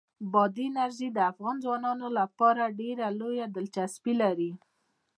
[0.33, 4.51] بادي انرژي د افغان ځوانانو لپاره ډېره لویه دلچسپي لري.